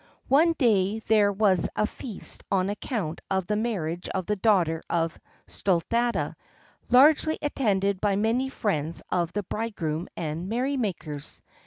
One 0.29 0.53
day 0.53 0.97
there 1.01 1.31
was 1.31 1.69
a 1.75 1.85
feast 1.85 2.43
on 2.49 2.71
account 2.71 3.21
of 3.29 3.45
the 3.45 3.55
marriage 3.55 4.09
of 4.09 4.25
the 4.25 4.35
daughter 4.35 4.81
of 4.89 5.15
Sthuladatta, 5.47 6.33
largely 6.89 7.37
attended 7.39 8.01
by 8.01 8.15
many 8.15 8.49
friends 8.49 9.03
of 9.11 9.31
the 9.33 9.43
bridegroom 9.43 10.07
and 10.17 10.49
merry 10.49 10.75
makers. 10.75 11.43